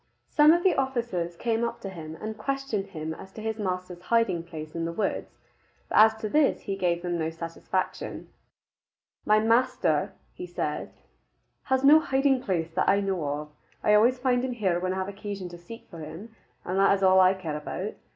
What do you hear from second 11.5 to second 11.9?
"has